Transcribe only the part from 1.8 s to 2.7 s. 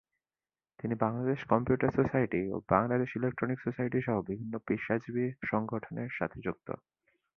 society ও